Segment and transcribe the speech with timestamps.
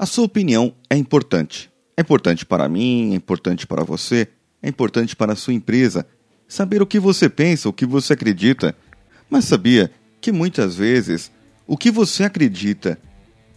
[0.00, 1.70] A sua opinião é importante.
[1.94, 4.28] É importante para mim, é importante para você,
[4.62, 6.06] é importante para a sua empresa.
[6.48, 8.74] Saber o que você pensa, o que você acredita.
[9.28, 11.30] Mas sabia que muitas vezes
[11.66, 12.98] o que você acredita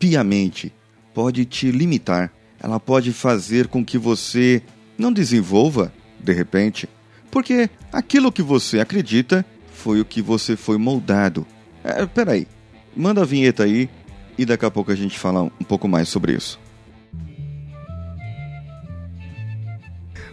[0.00, 0.72] piamente
[1.14, 2.32] pode te limitar.
[2.58, 4.60] Ela pode fazer com que você
[4.98, 6.88] não desenvolva, de repente,
[7.30, 11.46] porque aquilo que você acredita foi o que você foi moldado.
[11.84, 12.48] É, peraí,
[12.96, 13.88] manda a vinheta aí
[14.36, 16.58] e daqui a pouco a gente fala um pouco mais sobre isso.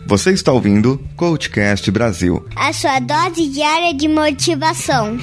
[0.05, 5.17] Você está ouvindo Coachcast Brasil a sua dose diária de motivação.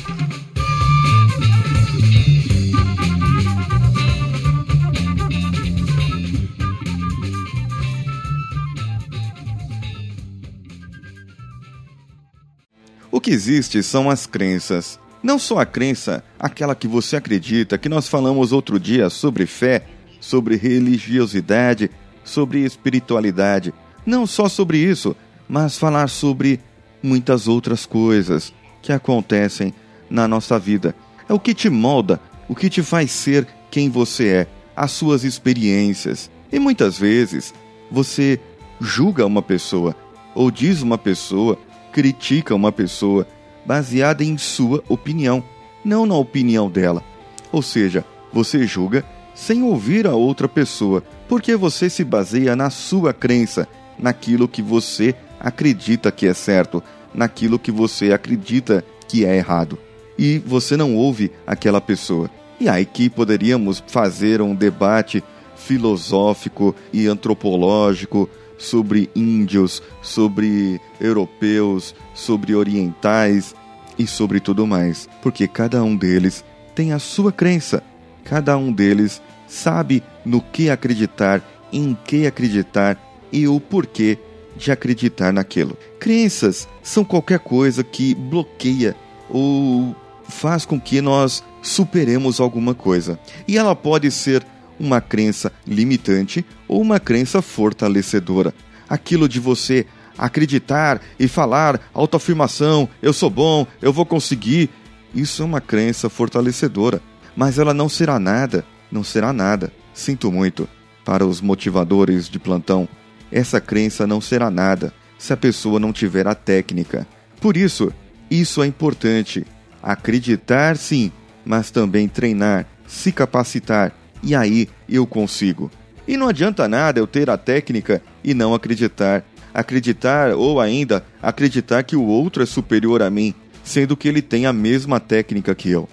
[13.10, 15.00] O que existe são as crenças.
[15.26, 19.82] Não só a crença, aquela que você acredita, que nós falamos outro dia sobre fé,
[20.20, 21.90] sobre religiosidade,
[22.22, 23.74] sobre espiritualidade.
[24.06, 25.16] Não só sobre isso,
[25.48, 26.60] mas falar sobre
[27.02, 29.74] muitas outras coisas que acontecem
[30.08, 30.94] na nossa vida.
[31.28, 35.24] É o que te molda, o que te faz ser quem você é, as suas
[35.24, 36.30] experiências.
[36.52, 37.52] E muitas vezes
[37.90, 38.38] você
[38.80, 39.92] julga uma pessoa
[40.36, 41.58] ou diz uma pessoa,
[41.90, 43.26] critica uma pessoa
[43.66, 45.42] baseada em sua opinião,
[45.84, 47.02] não na opinião dela.
[47.50, 53.12] Ou seja, você julga sem ouvir a outra pessoa, porque você se baseia na sua
[53.12, 59.78] crença, naquilo que você acredita que é certo, naquilo que você acredita que é errado.
[60.18, 62.30] E você não ouve aquela pessoa.
[62.58, 65.22] E aí que poderíamos fazer um debate
[65.56, 68.28] filosófico e antropológico
[68.58, 73.54] sobre índios, sobre europeus, sobre orientais
[73.98, 77.82] e sobre tudo mais, porque cada um deles tem a sua crença,
[78.24, 82.98] cada um deles sabe no que acreditar, em que acreditar
[83.32, 84.18] e o porquê
[84.56, 85.76] de acreditar naquilo.
[85.98, 88.96] Crenças são qualquer coisa que bloqueia
[89.28, 89.94] ou
[90.28, 93.18] faz com que nós superemos alguma coisa.
[93.46, 94.44] E ela pode ser
[94.78, 98.54] uma crença limitante ou uma crença fortalecedora.
[98.88, 104.70] Aquilo de você acreditar e falar autoafirmação, eu sou bom, eu vou conseguir,
[105.14, 107.02] isso é uma crença fortalecedora,
[107.36, 109.72] mas ela não será nada, não será nada.
[109.92, 110.68] Sinto muito
[111.04, 112.88] para os motivadores de plantão.
[113.30, 117.06] Essa crença não será nada se a pessoa não tiver a técnica.
[117.40, 117.92] Por isso,
[118.30, 119.46] isso é importante.
[119.82, 121.12] Acreditar sim,
[121.44, 123.92] mas também treinar, se capacitar
[124.22, 125.70] e aí eu consigo.
[126.06, 129.24] E não adianta nada eu ter a técnica e não acreditar.
[129.52, 133.34] Acreditar ou ainda acreditar que o outro é superior a mim,
[133.64, 135.88] sendo que ele tem a mesma técnica que eu.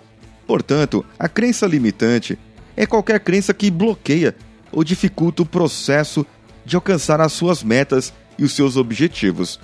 [0.46, 2.38] Portanto, a crença limitante
[2.76, 4.36] é qualquer crença que bloqueia
[4.72, 6.26] ou dificulta o processo
[6.66, 9.60] de alcançar as suas metas e os seus objetivos.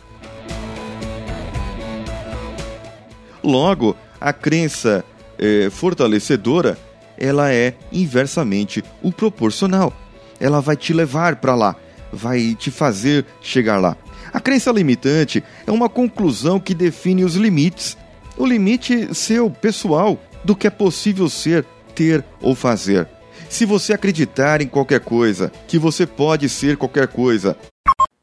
[3.44, 5.04] Logo, a crença
[5.38, 6.78] eh, fortalecedora
[7.20, 9.94] ela é inversamente o proporcional.
[10.40, 11.76] Ela vai te levar para lá,
[12.14, 13.98] vai te fazer chegar lá.
[14.32, 17.98] A crença limitante é uma conclusão que define os limites,
[18.38, 23.08] o limite seu pessoal do que é possível ser, ter ou fazer.
[23.50, 27.58] Se você acreditar em qualquer coisa, que você pode ser qualquer coisa,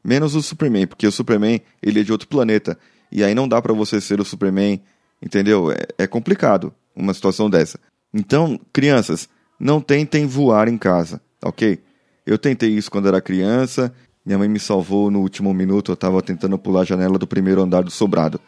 [0.03, 2.79] menos o Superman, porque o Superman ele é de outro planeta
[3.11, 4.81] e aí não dá para você ser o Superman,
[5.21, 5.71] entendeu?
[5.71, 7.77] É, é complicado uma situação dessa.
[8.13, 9.27] Então, crianças,
[9.59, 11.79] não tentem voar em casa, ok?
[12.25, 13.93] Eu tentei isso quando era criança,
[14.25, 17.61] minha mãe me salvou no último minuto, eu estava tentando pular a janela do primeiro
[17.61, 18.39] andar do sobrado.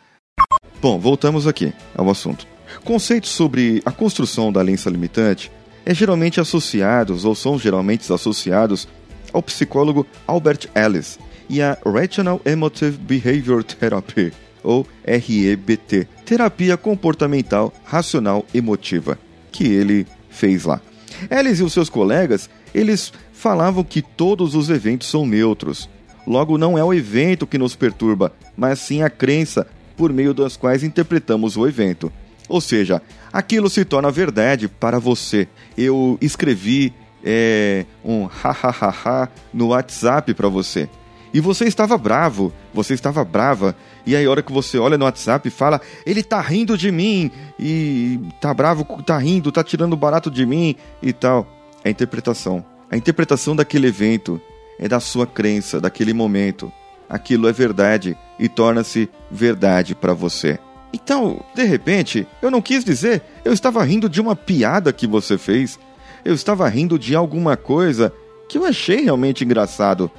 [0.81, 2.45] Bom, voltamos aqui ao assunto.
[2.83, 5.51] Conceitos sobre a construção da lença limitante
[5.85, 8.87] é geralmente associados ou são geralmente associados
[9.33, 11.17] ao psicólogo Albert Ellis
[11.49, 14.31] e à Rational Emotive Behavior Therapy,
[14.61, 19.17] ou REBT, terapia comportamental racional emotiva
[19.51, 20.81] que ele fez lá.
[21.29, 25.89] Ellis e os seus colegas, eles falavam que todos os eventos são neutros.
[26.25, 30.55] Logo, não é o evento que nos perturba, mas sim a crença por meio das
[30.55, 32.11] quais interpretamos o evento.
[32.47, 33.01] Ou seja,
[33.31, 35.47] aquilo se torna verdade para você.
[35.77, 40.89] Eu escrevi é, um ha no WhatsApp para você
[41.33, 45.05] e você estava bravo, você estava brava, e aí a hora que você olha no
[45.05, 49.95] WhatsApp e fala, ele tá rindo de mim, e tá bravo, tá rindo, tá tirando
[49.95, 51.47] barato de mim e tal.
[51.83, 52.65] É a interpretação.
[52.91, 54.41] A interpretação daquele evento
[54.79, 56.71] é da sua crença, daquele momento.
[57.07, 60.59] Aquilo é verdade e torna-se verdade para você.
[60.91, 65.37] Então, de repente, eu não quis dizer, eu estava rindo de uma piada que você
[65.37, 65.79] fez.
[66.25, 68.11] Eu estava rindo de alguma coisa
[68.47, 70.09] que eu achei realmente engraçado,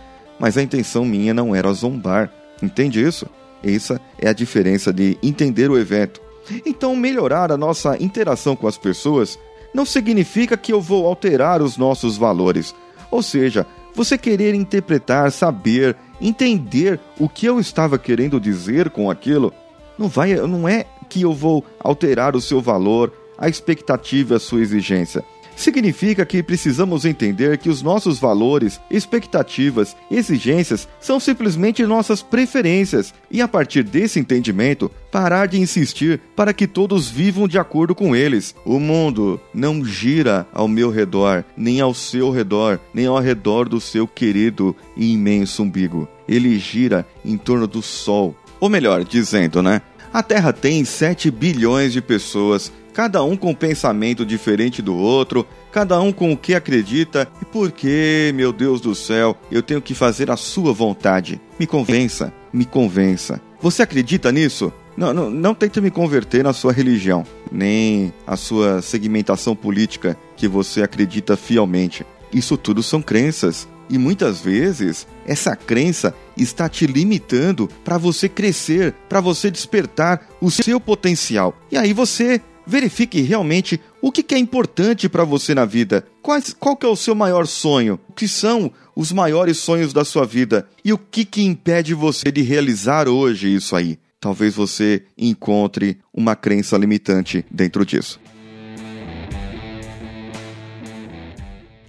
[0.40, 2.32] mas a intenção minha não era zombar.
[2.62, 3.26] Entende isso?
[3.62, 6.20] Essa é a diferença de entender o evento.
[6.64, 9.38] Então, melhorar a nossa interação com as pessoas
[9.74, 12.74] não significa que eu vou alterar os nossos valores.
[13.10, 19.52] Ou seja, você querer interpretar, saber, entender o que eu estava querendo dizer com aquilo,
[19.98, 24.60] não vai, não é que eu vou alterar o seu valor, a expectativa, a sua
[24.60, 25.22] exigência.
[25.56, 33.42] Significa que precisamos entender que os nossos valores, expectativas, exigências são simplesmente nossas preferências e,
[33.42, 38.54] a partir desse entendimento, parar de insistir para que todos vivam de acordo com eles.
[38.64, 43.80] O mundo não gira ao meu redor, nem ao seu redor, nem ao redor do
[43.80, 46.08] seu querido e imenso umbigo.
[46.28, 48.36] Ele gira em torno do Sol.
[48.60, 49.82] Ou melhor, dizendo, né?
[50.12, 55.46] A Terra tem 7 bilhões de pessoas cada um com um pensamento diferente do outro,
[55.72, 59.80] cada um com o que acredita e por que, meu Deus do céu, eu tenho
[59.80, 61.40] que fazer a sua vontade.
[61.58, 63.40] Me convença, me convença.
[63.60, 64.72] Você acredita nisso?
[64.96, 70.48] Não, não, não tente me converter na sua religião, nem a sua segmentação política que
[70.48, 72.04] você acredita fielmente.
[72.32, 73.68] Isso tudo são crenças.
[73.88, 80.48] E muitas vezes essa crença está te limitando para você crescer, para você despertar o
[80.48, 81.58] seu potencial.
[81.72, 82.40] E aí você
[82.70, 86.06] verifique realmente o que é importante para você na vida.
[86.22, 87.98] Quais, qual que é o seu maior sonho?
[88.08, 90.68] O que são os maiores sonhos da sua vida?
[90.84, 93.98] E o que, que impede você de realizar hoje isso aí?
[94.20, 98.20] Talvez você encontre uma crença limitante dentro disso.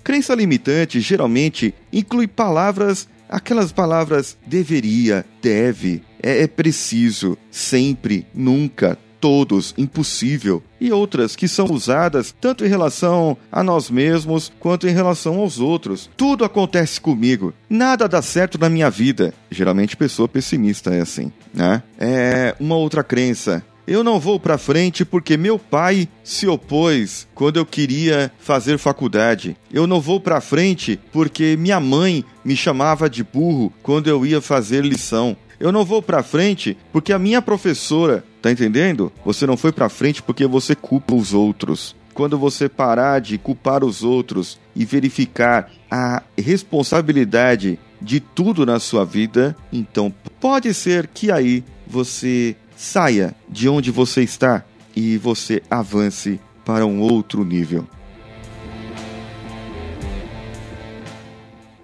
[0.03, 9.73] Crença limitante geralmente inclui palavras, aquelas palavras deveria, deve, é, é preciso, sempre, nunca, todos,
[9.77, 15.39] impossível, e outras que são usadas tanto em relação a nós mesmos quanto em relação
[15.39, 16.09] aos outros.
[16.17, 19.33] Tudo acontece comigo, nada dá certo na minha vida.
[19.49, 21.83] Geralmente pessoa pessimista é assim, né?
[21.99, 23.63] É uma outra crença.
[23.85, 29.57] Eu não vou para frente porque meu pai se opôs quando eu queria fazer faculdade.
[29.71, 34.39] Eu não vou para frente porque minha mãe me chamava de burro quando eu ia
[34.39, 35.35] fazer lição.
[35.61, 39.11] Eu não vou para frente porque a minha professora, tá entendendo?
[39.23, 41.95] Você não foi para frente porque você culpa os outros.
[42.15, 49.05] Quando você parar de culpar os outros e verificar a responsabilidade de tudo na sua
[49.05, 54.65] vida, então pode ser que aí você saia de onde você está
[54.95, 57.87] e você avance para um outro nível.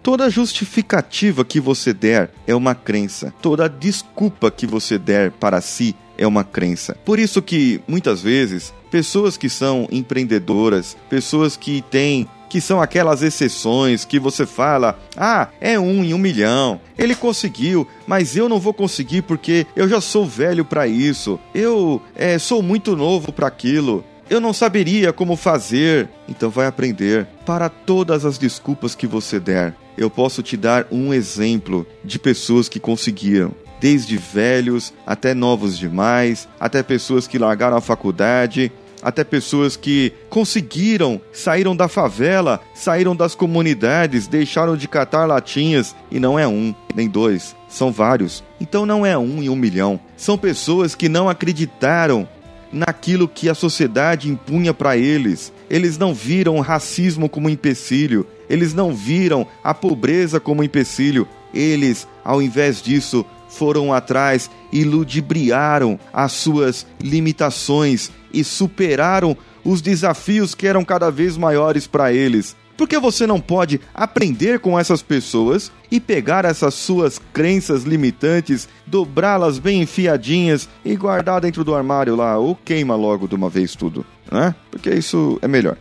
[0.07, 3.33] Toda justificativa que você der é uma crença.
[3.41, 6.95] Toda desculpa que você der para si é uma crença.
[7.03, 13.21] Por isso que muitas vezes pessoas que são empreendedoras, pessoas que têm que são aquelas
[13.21, 18.59] exceções que você fala: ah, é um em um milhão, ele conseguiu, mas eu não
[18.59, 23.47] vou conseguir porque eu já sou velho para isso, eu é, sou muito novo para
[23.47, 24.05] aquilo.
[24.29, 26.09] Eu não saberia como fazer.
[26.27, 27.25] Então vai aprender.
[27.45, 32.67] Para todas as desculpas que você der, eu posso te dar um exemplo de pessoas
[32.67, 33.53] que conseguiram.
[33.79, 38.71] Desde velhos até novos demais, até pessoas que largaram a faculdade,
[39.01, 46.19] até pessoas que conseguiram, saíram da favela, saíram das comunidades, deixaram de catar latinhas, e
[46.19, 48.43] não é um, nem dois, são vários.
[48.59, 49.99] Então não é um em um milhão.
[50.17, 52.27] São pessoas que não acreditaram
[52.71, 55.51] naquilo que a sociedade impunha para eles.
[55.69, 61.27] Eles não viram o racismo como empecilho, eles não viram a pobreza como empecilho.
[61.53, 70.53] Eles, ao invés disso, foram atrás e ludibriaram as suas limitações e superaram os desafios
[70.53, 72.55] que eram cada vez maiores para eles.
[72.77, 79.57] Porque você não pode aprender com essas pessoas e pegar essas suas crenças limitantes, dobrá-las
[79.57, 84.05] bem enfiadinhas e guardar dentro do armário lá, ou queima logo de uma vez tudo,
[84.31, 84.53] né?
[84.69, 85.75] Porque isso é melhor.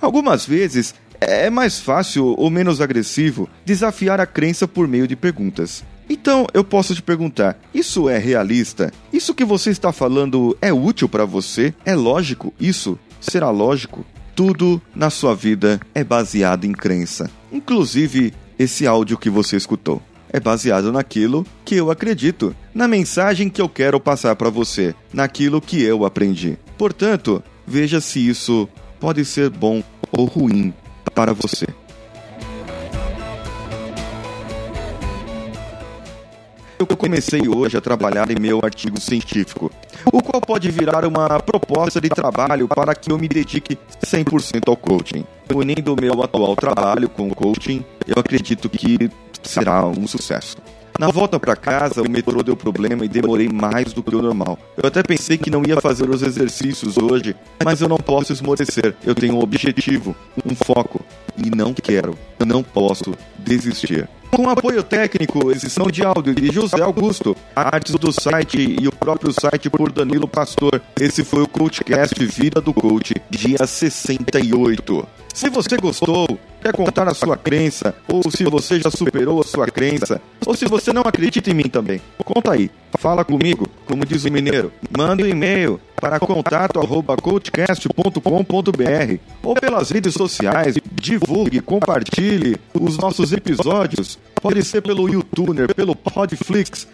[0.00, 5.84] Algumas vezes é mais fácil ou menos agressivo desafiar a crença por meio de perguntas.
[6.08, 8.90] Então eu posso te perguntar: isso é realista?
[9.12, 11.74] Isso que você está falando é útil para você?
[11.84, 12.98] É lógico isso?
[13.20, 14.04] Será lógico?
[14.34, 17.30] Tudo na sua vida é baseado em crença.
[17.52, 20.02] Inclusive esse áudio que você escutou.
[20.32, 25.60] É baseado naquilo que eu acredito, na mensagem que eu quero passar para você, naquilo
[25.60, 26.56] que eu aprendi.
[26.78, 28.68] Portanto, veja se isso
[29.00, 29.82] pode ser bom
[30.12, 30.72] ou ruim
[31.14, 31.66] para você.
[36.78, 39.70] Eu comecei hoje a trabalhar em meu artigo científico,
[40.12, 44.76] o qual pode virar uma proposta de trabalho para que eu me dedique 100% ao
[44.76, 45.24] coaching.
[45.52, 49.10] unindo o meu atual trabalho com o coaching, eu acredito que
[49.42, 50.56] será um sucesso.
[50.98, 54.58] Na volta para casa, o metrô deu problema e demorei mais do que o normal.
[54.76, 58.94] Eu até pensei que não ia fazer os exercícios hoje, mas eu não posso esmorecer.
[59.02, 60.14] Eu tenho um objetivo,
[60.44, 61.00] um foco
[61.38, 64.06] e não quero, não posso desistir.
[64.30, 69.32] Com apoio técnico, edição de áudio de José Augusto, artes do site e o próprio
[69.32, 70.80] site por Danilo Pastor.
[70.98, 75.06] Esse foi o Coachcast Vida do Coach, dia 68.
[75.34, 79.66] Se você gostou, quer contar a sua crença, ou se você já superou a sua
[79.66, 82.70] crença, ou se você não acredita em mim também, conta aí.
[82.98, 84.72] Fala comigo, como diz o mineiro.
[84.96, 94.18] Mande um e-mail para contato@coachcast.com.br ou pelas redes sociais, divulgue, compartilhe os nossos episódios.
[94.40, 96.88] Pode ser pelo YouTuber, pelo Podflix,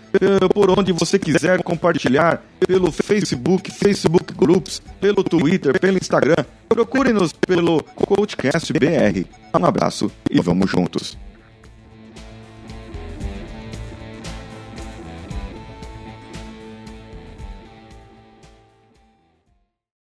[0.53, 6.45] por onde você quiser compartilhar, pelo Facebook, Facebook Groups, pelo Twitter, pelo Instagram.
[6.69, 9.25] Procure-nos pelo Coachcast BR.
[9.59, 11.17] Um abraço e vamos juntos.